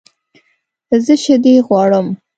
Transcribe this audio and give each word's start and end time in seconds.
زه 1.05 1.13
شیدې 1.23 1.53
غواړم 1.67 2.07